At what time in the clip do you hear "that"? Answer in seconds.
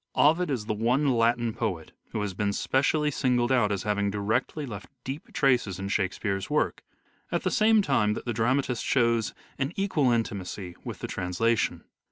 8.15-8.25